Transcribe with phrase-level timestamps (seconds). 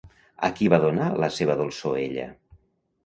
[0.47, 2.29] A qui va donar la seva dolçor ella?